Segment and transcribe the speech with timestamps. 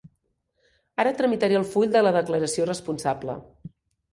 [1.03, 3.37] Ara tramitaré el full de la declaració responsable.